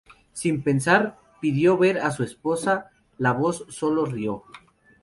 Sin 0.33 0.63
pensar, 0.63 1.19
pidió 1.41 1.77
ver 1.77 1.99
a 1.99 2.09
su 2.09 2.23
esposa: 2.23 2.89
la 3.19 3.33
voz 3.33 3.65
sólo 3.69 4.03
rió. 4.07 4.45